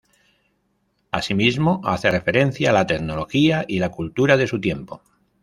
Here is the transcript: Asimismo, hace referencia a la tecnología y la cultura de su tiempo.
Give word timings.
Asimismo, 1.11 1.79
hace 1.83 2.09
referencia 2.09 2.71
a 2.71 2.73
la 2.73 2.87
tecnología 2.87 3.65
y 3.67 3.77
la 3.77 3.91
cultura 3.91 4.35
de 4.35 4.47
su 4.47 4.59
tiempo. 4.59 5.03